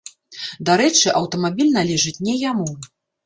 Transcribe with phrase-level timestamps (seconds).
[0.69, 2.69] Дарэчы, аўтамабіль належыць не яму.